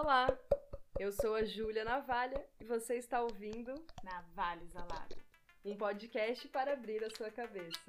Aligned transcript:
Olá, 0.00 0.28
eu 0.96 1.10
sou 1.10 1.34
a 1.34 1.42
Júlia 1.42 1.84
Navalha 1.84 2.40
e 2.60 2.64
você 2.64 2.94
está 2.94 3.20
ouvindo 3.20 3.74
Navalhos 4.04 4.76
Alada. 4.76 5.16
um 5.64 5.74
podcast 5.74 6.46
para 6.46 6.74
abrir 6.74 7.02
a 7.02 7.10
sua 7.10 7.32
cabeça. 7.32 7.80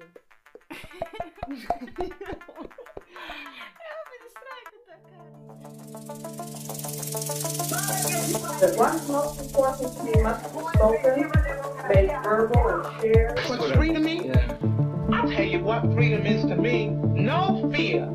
that 8.58 8.76
what's 8.76 9.08
most 9.08 9.40
important 9.42 9.94
must 10.20 10.42
be 10.42 10.58
spoken, 10.74 11.30
made 11.88 12.10
verbal 12.24 12.70
and 12.70 13.00
shared. 13.00 13.38
What 13.48 13.76
freedom 13.76 14.02
means? 14.02 14.36
I'll 15.12 15.30
tell 15.30 15.44
you 15.44 15.62
what 15.62 15.82
freedom 15.94 16.26
is 16.26 16.42
to 16.46 16.56
me. 16.56 16.88
No 16.88 17.70
fear. 17.70 18.08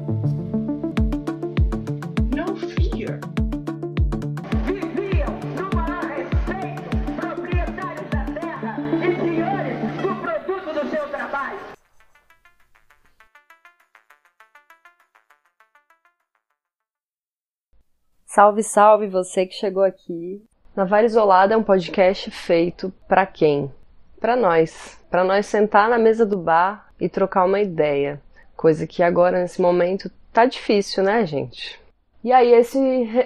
Salve, 18.35 18.63
salve 18.63 19.07
você 19.07 19.45
que 19.45 19.55
chegou 19.55 19.81
aqui. 19.81 20.43
Navalha 20.75 21.05
Isolada 21.05 21.53
é 21.53 21.57
um 21.57 21.63
podcast 21.63 22.29
feito 22.31 22.91
para 23.07 23.25
quem? 23.25 23.73
Para 24.19 24.35
nós. 24.35 25.01
Para 25.09 25.23
nós 25.23 25.45
sentar 25.45 25.87
na 25.87 25.97
mesa 25.97 26.25
do 26.25 26.37
bar 26.37 26.89
e 26.99 27.07
trocar 27.07 27.45
uma 27.45 27.61
ideia. 27.61 28.21
Coisa 28.53 28.85
que 28.85 29.01
agora, 29.01 29.39
nesse 29.39 29.61
momento, 29.61 30.11
tá 30.33 30.45
difícil, 30.45 31.01
né, 31.01 31.25
gente? 31.25 31.79
E 32.21 32.33
aí, 32.33 32.51
esse, 32.51 32.77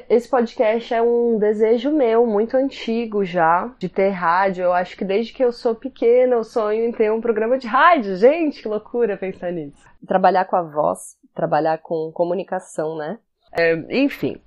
esse 0.08 0.30
podcast 0.30 0.94
é 0.94 1.02
um 1.02 1.40
desejo 1.40 1.90
meu, 1.90 2.28
muito 2.28 2.56
antigo 2.56 3.26
já, 3.26 3.74
de 3.80 3.90
ter 3.90 4.10
rádio. 4.10 4.66
Eu 4.66 4.74
acho 4.74 4.96
que 4.96 5.04
desde 5.04 5.34
que 5.34 5.44
eu 5.44 5.52
sou 5.52 5.74
pequena 5.74 6.36
eu 6.36 6.44
sonho 6.44 6.86
em 6.86 6.92
ter 6.92 7.12
um 7.12 7.20
programa 7.20 7.58
de 7.58 7.66
rádio. 7.66 8.16
Gente, 8.16 8.62
que 8.62 8.68
loucura 8.68 9.18
pensar 9.18 9.52
nisso. 9.52 9.84
Trabalhar 10.08 10.46
com 10.46 10.56
a 10.56 10.62
voz, 10.62 11.18
trabalhar 11.34 11.80
com 11.80 12.12
comunicação, 12.14 12.96
né? 12.96 13.18
É, 13.52 13.74
enfim, 13.90 14.40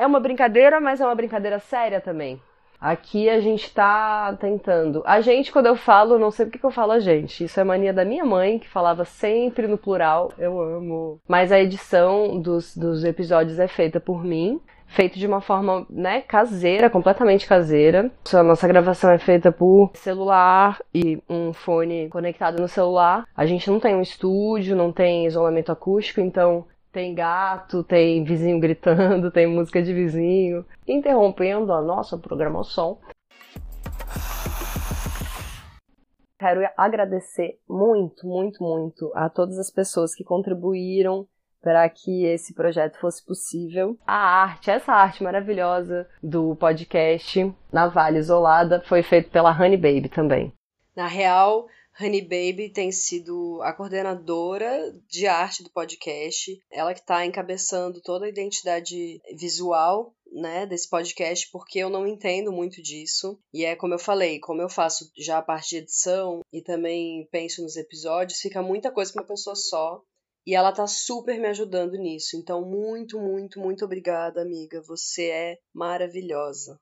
é 0.00 0.06
uma 0.06 0.18
brincadeira, 0.18 0.80
mas 0.80 1.00
é 1.00 1.04
uma 1.04 1.14
brincadeira 1.14 1.58
séria 1.58 2.00
também. 2.00 2.40
Aqui 2.80 3.28
a 3.28 3.38
gente 3.40 3.70
tá 3.74 4.34
tentando. 4.40 5.02
A 5.04 5.20
gente, 5.20 5.52
quando 5.52 5.66
eu 5.66 5.76
falo, 5.76 6.18
não 6.18 6.30
sei 6.30 6.46
por 6.46 6.58
que 6.58 6.64
eu 6.64 6.70
falo 6.70 6.92
a 6.92 6.98
gente. 6.98 7.44
Isso 7.44 7.60
é 7.60 7.64
mania 7.64 7.92
da 7.92 8.06
minha 8.06 8.24
mãe, 8.24 8.58
que 8.58 8.66
falava 8.66 9.04
sempre 9.04 9.66
no 9.66 9.76
plural. 9.76 10.32
Eu 10.38 10.58
amo. 10.58 11.20
Mas 11.28 11.52
a 11.52 11.60
edição 11.60 12.40
dos, 12.40 12.74
dos 12.74 13.04
episódios 13.04 13.58
é 13.58 13.68
feita 13.68 14.00
por 14.00 14.24
mim. 14.24 14.58
Feito 14.86 15.18
de 15.18 15.26
uma 15.26 15.42
forma, 15.42 15.86
né, 15.90 16.22
caseira, 16.22 16.88
completamente 16.88 17.46
caseira. 17.46 18.10
A 18.32 18.42
nossa 18.42 18.66
gravação 18.66 19.10
é 19.10 19.18
feita 19.18 19.52
por 19.52 19.90
celular 19.92 20.80
e 20.92 21.22
um 21.28 21.52
fone 21.52 22.08
conectado 22.08 22.60
no 22.60 22.66
celular. 22.66 23.26
A 23.36 23.44
gente 23.44 23.70
não 23.70 23.78
tem 23.78 23.94
um 23.94 24.00
estúdio, 24.00 24.74
não 24.74 24.90
tem 24.90 25.26
isolamento 25.26 25.70
acústico, 25.70 26.22
então 26.22 26.64
tem 26.92 27.14
gato, 27.14 27.84
tem 27.84 28.24
vizinho 28.24 28.60
gritando, 28.60 29.30
tem 29.32 29.46
música 29.46 29.82
de 29.82 29.92
vizinho, 29.92 30.64
interrompendo 30.86 31.72
a 31.72 31.80
nossa 31.80 32.18
programação. 32.18 32.98
Quero 36.38 36.66
agradecer 36.76 37.58
muito, 37.68 38.26
muito, 38.26 38.62
muito 38.62 39.12
a 39.14 39.28
todas 39.28 39.58
as 39.58 39.70
pessoas 39.70 40.14
que 40.14 40.24
contribuíram 40.24 41.26
para 41.62 41.86
que 41.90 42.24
esse 42.24 42.54
projeto 42.54 42.98
fosse 42.98 43.24
possível. 43.24 43.98
A 44.06 44.14
arte, 44.14 44.70
essa 44.70 44.92
arte 44.92 45.22
maravilhosa 45.22 46.08
do 46.22 46.56
podcast 46.56 47.54
Navalha 47.70 48.18
Isolada, 48.18 48.82
foi 48.86 49.02
feita 49.02 49.28
pela 49.28 49.52
Honey 49.52 49.76
Baby 49.76 50.08
também. 50.08 50.50
Na 50.96 51.06
real, 51.06 51.66
Honey 52.00 52.22
Baby 52.22 52.70
tem 52.72 52.90
sido 52.90 53.60
a 53.62 53.72
coordenadora 53.74 54.90
de 55.06 55.26
arte 55.26 55.62
do 55.62 55.70
podcast. 55.70 56.58
Ela 56.70 56.94
que 56.94 57.00
está 57.00 57.26
encabeçando 57.26 58.00
toda 58.00 58.24
a 58.24 58.28
identidade 58.28 59.20
visual 59.36 60.14
né, 60.32 60.64
desse 60.64 60.88
podcast, 60.88 61.50
porque 61.50 61.78
eu 61.78 61.90
não 61.90 62.06
entendo 62.06 62.50
muito 62.50 62.80
disso. 62.80 63.38
E 63.52 63.64
é 63.64 63.76
como 63.76 63.94
eu 63.94 63.98
falei, 63.98 64.38
como 64.40 64.62
eu 64.62 64.68
faço 64.68 65.10
já 65.16 65.38
a 65.38 65.42
parte 65.42 65.70
de 65.70 65.76
edição 65.76 66.40
e 66.52 66.62
também 66.62 67.28
penso 67.30 67.62
nos 67.62 67.76
episódios, 67.76 68.40
fica 68.40 68.62
muita 68.62 68.90
coisa 68.90 69.12
para 69.12 69.22
uma 69.22 69.28
pessoa 69.28 69.54
só. 69.54 70.02
E 70.46 70.54
ela 70.54 70.72
tá 70.72 70.86
super 70.86 71.38
me 71.38 71.48
ajudando 71.48 71.98
nisso. 71.98 72.36
Então, 72.36 72.64
muito, 72.64 73.20
muito, 73.20 73.60
muito 73.60 73.84
obrigada, 73.84 74.40
amiga. 74.40 74.80
Você 74.82 75.28
é 75.28 75.58
maravilhosa. 75.72 76.80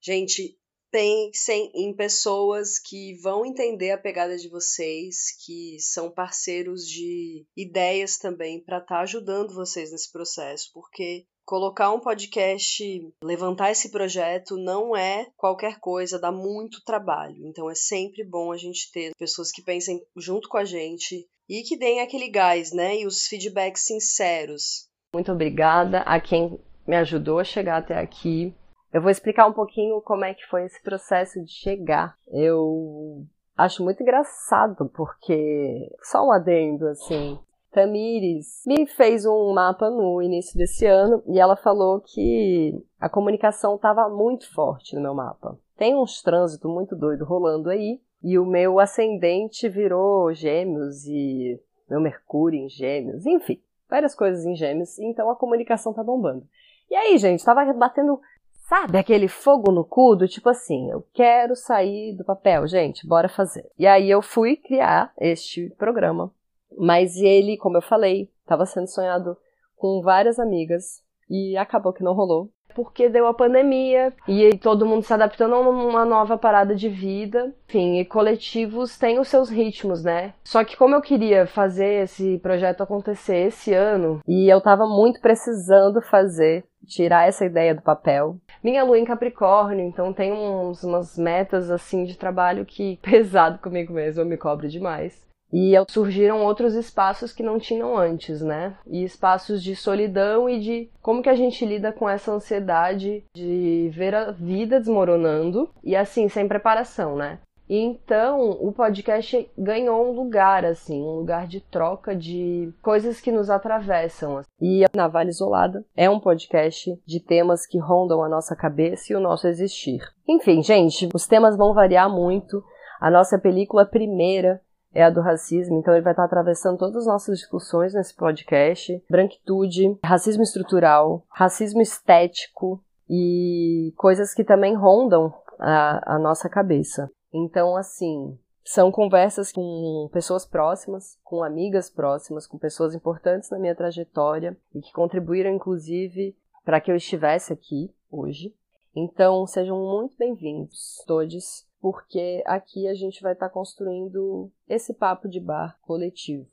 Gente, 0.00 0.58
pensem 0.90 1.70
em 1.74 1.94
pessoas 1.94 2.78
que 2.78 3.14
vão 3.22 3.44
entender 3.44 3.90
a 3.90 3.98
pegada 3.98 4.36
de 4.36 4.48
vocês, 4.48 5.36
que 5.44 5.78
são 5.80 6.10
parceiros 6.10 6.86
de 6.86 7.44
ideias 7.56 8.18
também 8.18 8.62
para 8.62 8.78
estar 8.78 9.00
ajudando 9.00 9.54
vocês 9.54 9.92
nesse 9.92 10.10
processo, 10.10 10.70
porque 10.72 11.26
colocar 11.44 11.92
um 11.92 12.00
podcast, 12.00 12.82
levantar 13.22 13.70
esse 13.70 13.90
projeto 13.90 14.56
não 14.56 14.96
é 14.96 15.28
qualquer 15.36 15.78
coisa, 15.78 16.18
dá 16.18 16.32
muito 16.32 16.82
trabalho. 16.84 17.46
Então 17.46 17.70
é 17.70 17.74
sempre 17.74 18.24
bom 18.24 18.50
a 18.50 18.56
gente 18.56 18.90
ter 18.90 19.12
pessoas 19.16 19.52
que 19.52 19.62
pensem 19.62 20.02
junto 20.16 20.48
com 20.48 20.58
a 20.58 20.64
gente 20.64 21.24
e 21.48 21.62
que 21.62 21.78
deem 21.78 22.00
aquele 22.00 22.28
gás, 22.28 22.72
né? 22.72 23.00
E 23.00 23.06
os 23.06 23.26
feedbacks 23.26 23.82
sinceros. 23.82 24.88
Muito 25.14 25.30
obrigada 25.30 26.00
a 26.00 26.20
quem 26.20 26.58
me 26.86 26.96
ajudou 26.96 27.38
a 27.38 27.44
chegar 27.44 27.78
até 27.78 27.96
aqui. 27.96 28.52
Eu 28.92 29.02
vou 29.02 29.10
explicar 29.10 29.46
um 29.46 29.52
pouquinho 29.52 30.00
como 30.00 30.24
é 30.24 30.34
que 30.34 30.46
foi 30.46 30.64
esse 30.64 30.82
processo 30.82 31.42
de 31.42 31.50
chegar. 31.50 32.16
Eu 32.28 33.24
acho 33.56 33.82
muito 33.82 34.02
engraçado 34.02 34.90
porque 34.94 35.90
só 36.02 36.26
um 36.26 36.32
adendo 36.32 36.86
assim. 36.88 37.38
Tamires 37.72 38.62
me 38.66 38.86
fez 38.86 39.26
um 39.26 39.52
mapa 39.52 39.90
no 39.90 40.22
início 40.22 40.56
desse 40.56 40.86
ano 40.86 41.22
e 41.26 41.38
ela 41.38 41.56
falou 41.56 42.00
que 42.00 42.72
a 42.98 43.06
comunicação 43.06 43.76
estava 43.76 44.08
muito 44.08 44.50
forte 44.54 44.94
no 44.94 45.02
meu 45.02 45.14
mapa. 45.14 45.58
Tem 45.76 45.94
uns 45.94 46.22
trânsito 46.22 46.70
muito 46.70 46.96
doido 46.96 47.26
rolando 47.26 47.68
aí 47.68 48.00
e 48.22 48.38
o 48.38 48.46
meu 48.46 48.80
ascendente 48.80 49.68
virou 49.68 50.32
gêmeos 50.32 51.04
e 51.06 51.60
meu 51.88 52.00
mercúrio 52.00 52.58
em 52.58 52.68
gêmeos, 52.68 53.26
enfim, 53.26 53.60
várias 53.88 54.14
coisas 54.14 54.44
em 54.44 54.56
gêmeos, 54.56 54.98
então 54.98 55.30
a 55.30 55.36
comunicação 55.36 55.92
tá 55.92 56.02
bombando. 56.02 56.46
E 56.90 56.94
aí, 56.94 57.18
gente, 57.18 57.44
tava 57.44 57.72
batendo, 57.72 58.20
sabe, 58.68 58.98
aquele 58.98 59.28
fogo 59.28 59.72
no 59.72 59.84
cu 59.84 60.16
do 60.16 60.28
tipo 60.28 60.48
assim, 60.48 60.90
eu 60.90 61.04
quero 61.12 61.56
sair 61.56 62.16
do 62.16 62.24
papel, 62.24 62.66
gente, 62.66 63.06
bora 63.06 63.28
fazer. 63.28 63.68
E 63.78 63.86
aí 63.86 64.10
eu 64.10 64.22
fui 64.22 64.56
criar 64.56 65.12
este 65.18 65.70
programa 65.78 66.32
mas 66.76 67.16
ele, 67.16 67.56
como 67.56 67.76
eu 67.76 67.82
falei, 67.82 68.30
estava 68.42 68.66
sendo 68.66 68.88
sonhado 68.88 69.36
com 69.76 70.02
várias 70.02 70.38
amigas 70.38 71.02
e 71.28 71.56
acabou 71.56 71.92
que 71.92 72.04
não 72.04 72.14
rolou. 72.14 72.50
Porque 72.74 73.08
deu 73.08 73.26
a 73.26 73.32
pandemia 73.32 74.12
e 74.28 74.54
todo 74.58 74.84
mundo 74.84 75.02
se 75.02 75.12
adaptando 75.12 75.54
a 75.54 75.60
uma 75.60 76.04
nova 76.04 76.36
parada 76.36 76.74
de 76.74 76.90
vida. 76.90 77.54
Enfim, 77.66 77.98
e 77.98 78.04
coletivos 78.04 78.98
têm 78.98 79.18
os 79.18 79.28
seus 79.28 79.48
ritmos, 79.48 80.04
né? 80.04 80.34
Só 80.44 80.62
que 80.62 80.76
como 80.76 80.94
eu 80.94 81.00
queria 81.00 81.46
fazer 81.46 82.02
esse 82.02 82.38
projeto 82.40 82.82
acontecer 82.82 83.46
esse 83.46 83.72
ano 83.72 84.20
e 84.28 84.46
eu 84.52 84.60
tava 84.60 84.86
muito 84.86 85.22
precisando 85.22 86.02
fazer, 86.02 86.64
tirar 86.86 87.26
essa 87.26 87.46
ideia 87.46 87.74
do 87.74 87.80
papel. 87.80 88.36
Minha 88.66 88.82
lua 88.82 88.98
em 88.98 89.04
Capricórnio, 89.04 89.86
então 89.86 90.12
tem 90.12 90.32
uns, 90.32 90.82
umas 90.82 91.16
metas 91.16 91.70
assim 91.70 92.02
de 92.02 92.18
trabalho 92.18 92.66
que 92.66 92.98
pesado 93.00 93.60
comigo 93.60 93.92
mesmo, 93.92 94.22
eu 94.22 94.26
me 94.26 94.36
cobro 94.36 94.68
demais. 94.68 95.24
E 95.52 95.74
surgiram 95.88 96.42
outros 96.42 96.74
espaços 96.74 97.32
que 97.32 97.44
não 97.44 97.60
tinham 97.60 97.96
antes, 97.96 98.42
né? 98.42 98.76
E 98.84 99.04
espaços 99.04 99.62
de 99.62 99.76
solidão 99.76 100.48
e 100.50 100.58
de 100.58 100.90
como 101.00 101.22
que 101.22 101.28
a 101.28 101.36
gente 101.36 101.64
lida 101.64 101.92
com 101.92 102.08
essa 102.08 102.32
ansiedade 102.32 103.22
de 103.36 103.88
ver 103.94 104.12
a 104.16 104.32
vida 104.32 104.80
desmoronando 104.80 105.70
e 105.84 105.94
assim, 105.94 106.28
sem 106.28 106.48
preparação, 106.48 107.14
né? 107.14 107.38
Então 107.68 108.50
o 108.50 108.72
podcast 108.72 109.50
ganhou 109.58 110.06
um 110.06 110.12
lugar, 110.12 110.64
assim, 110.64 111.02
um 111.02 111.16
lugar 111.16 111.46
de 111.46 111.60
troca 111.60 112.14
de 112.14 112.72
coisas 112.80 113.20
que 113.20 113.32
nos 113.32 113.50
atravessam. 113.50 114.42
E 114.60 114.84
a 114.84 114.88
Navalha 114.94 115.30
Isolada 115.30 115.84
é 115.96 116.08
um 116.08 116.20
podcast 116.20 116.96
de 117.04 117.20
temas 117.20 117.66
que 117.66 117.78
rondam 117.78 118.22
a 118.22 118.28
nossa 118.28 118.54
cabeça 118.54 119.12
e 119.12 119.16
o 119.16 119.20
nosso 119.20 119.48
existir. 119.48 120.00
Enfim, 120.28 120.62
gente, 120.62 121.08
os 121.14 121.26
temas 121.26 121.56
vão 121.56 121.74
variar 121.74 122.08
muito. 122.08 122.62
A 123.00 123.10
nossa 123.10 123.38
película 123.38 123.84
primeira 123.84 124.60
é 124.94 125.02
a 125.02 125.10
do 125.10 125.20
racismo, 125.20 125.78
então 125.78 125.92
ele 125.92 126.02
vai 126.02 126.14
estar 126.14 126.24
atravessando 126.24 126.78
todas 126.78 126.96
as 126.96 127.06
nossas 127.06 127.38
discussões 127.38 127.92
nesse 127.92 128.14
podcast: 128.14 129.04
branquitude, 129.10 129.98
racismo 130.02 130.42
estrutural, 130.42 131.22
racismo 131.28 131.82
estético 131.82 132.80
e 133.08 133.92
coisas 133.96 134.32
que 134.32 134.42
também 134.42 134.74
rondam 134.74 135.34
a, 135.58 136.14
a 136.14 136.18
nossa 136.18 136.48
cabeça. 136.48 137.10
Então, 137.38 137.76
assim, 137.76 138.38
são 138.64 138.90
conversas 138.90 139.52
com 139.52 140.08
pessoas 140.10 140.46
próximas, 140.46 141.18
com 141.22 141.42
amigas 141.42 141.90
próximas, 141.90 142.46
com 142.46 142.56
pessoas 142.56 142.94
importantes 142.94 143.50
na 143.50 143.58
minha 143.58 143.74
trajetória 143.74 144.56
e 144.74 144.80
que 144.80 144.90
contribuíram, 144.90 145.50
inclusive, 145.50 146.34
para 146.64 146.80
que 146.80 146.90
eu 146.90 146.96
estivesse 146.96 147.52
aqui. 147.52 147.94
hoje. 148.10 148.54
Então, 148.94 149.46
sejam 149.46 149.78
muito 149.78 150.16
bem-vindos, 150.16 151.04
todos, 151.06 151.66
porque 151.78 152.42
aqui 152.46 152.88
a 152.88 152.94
gente 152.94 153.20
vai 153.20 153.34
estar 153.34 153.48
tá 153.48 153.52
construindo 153.52 154.50
esse 154.66 154.94
papo 154.94 155.28
de 155.28 155.38
bar 155.38 155.78
coletivo. 155.82 156.46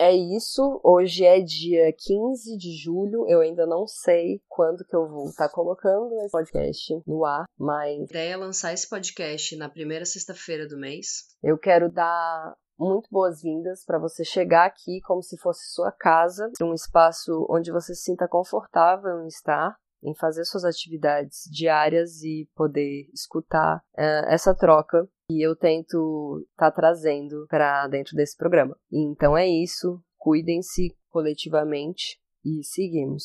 É 0.00 0.14
isso, 0.14 0.80
hoje 0.84 1.24
é 1.24 1.40
dia 1.40 1.92
15 1.92 2.56
de 2.56 2.76
julho, 2.76 3.28
eu 3.28 3.40
ainda 3.40 3.66
não 3.66 3.84
sei 3.84 4.40
quando 4.46 4.84
que 4.84 4.94
eu 4.94 5.08
vou 5.08 5.28
estar 5.28 5.48
tá 5.48 5.52
colocando 5.52 6.14
esse 6.20 6.30
podcast 6.30 7.02
no 7.04 7.24
ar, 7.24 7.46
mas... 7.58 8.00
A 8.00 8.04
ideia 8.04 8.34
é 8.34 8.36
lançar 8.36 8.72
esse 8.72 8.88
podcast 8.88 9.56
na 9.56 9.68
primeira 9.68 10.04
sexta-feira 10.04 10.68
do 10.68 10.78
mês. 10.78 11.26
Eu 11.42 11.58
quero 11.58 11.90
dar 11.90 12.54
muito 12.78 13.08
boas-vindas 13.10 13.84
para 13.84 13.98
você 13.98 14.24
chegar 14.24 14.66
aqui 14.66 15.00
como 15.00 15.20
se 15.20 15.36
fosse 15.36 15.72
sua 15.72 15.90
casa, 15.90 16.48
um 16.62 16.72
espaço 16.72 17.44
onde 17.50 17.72
você 17.72 17.92
se 17.92 18.02
sinta 18.02 18.28
confortável 18.28 19.24
em 19.24 19.26
estar, 19.26 19.76
em 20.02 20.14
fazer 20.14 20.44
suas 20.44 20.64
atividades 20.64 21.44
diárias 21.50 22.22
e 22.22 22.48
poder 22.54 23.08
escutar 23.12 23.78
uh, 23.78 24.28
essa 24.28 24.54
troca 24.54 25.08
que 25.28 25.42
eu 25.42 25.54
tento 25.54 26.46
estar 26.50 26.70
tá 26.70 26.72
trazendo 26.72 27.46
para 27.48 27.86
dentro 27.88 28.16
desse 28.16 28.36
programa. 28.36 28.76
Então 28.90 29.36
é 29.36 29.46
isso, 29.46 30.02
cuidem-se 30.16 30.96
coletivamente 31.10 32.18
e 32.44 32.64
seguimos. 32.64 33.24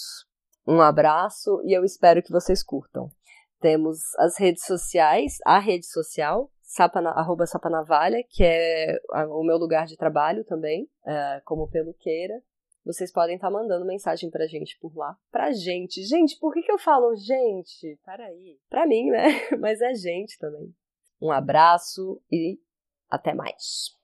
Um 0.67 0.81
abraço 0.81 1.61
e 1.65 1.77
eu 1.77 1.83
espero 1.83 2.21
que 2.21 2.31
vocês 2.31 2.63
curtam. 2.63 3.09
Temos 3.59 3.99
as 4.17 4.37
redes 4.37 4.65
sociais, 4.65 5.37
a 5.45 5.59
rede 5.59 5.85
social, 5.85 6.51
sapana, 6.61 7.11
arroba 7.11 7.45
sapanavalha, 7.45 8.23
que 8.29 8.43
é 8.43 8.97
o 9.29 9.43
meu 9.43 9.57
lugar 9.57 9.85
de 9.85 9.95
trabalho 9.95 10.43
também, 10.43 10.89
é, 11.05 11.41
como 11.45 11.69
peluqueira. 11.69 12.41
Vocês 12.85 13.11
podem 13.11 13.35
estar 13.35 13.47
tá 13.47 13.53
mandando 13.53 13.85
mensagem 13.85 14.29
pra 14.29 14.45
gente 14.45 14.77
por 14.79 14.95
lá. 14.95 15.17
Pra 15.31 15.51
gente. 15.51 16.03
Gente, 16.03 16.37
por 16.37 16.53
que, 16.53 16.61
que 16.61 16.71
eu 16.71 16.77
falo 16.77 17.15
gente? 17.15 17.97
Peraí. 18.05 18.59
Pra 18.69 18.85
mim, 18.85 19.09
né? 19.09 19.27
Mas 19.59 19.81
é 19.81 19.93
gente 19.93 20.37
também. 20.37 20.73
Um 21.21 21.31
abraço 21.31 22.21
e 22.31 22.59
até 23.09 23.33
mais. 23.33 23.97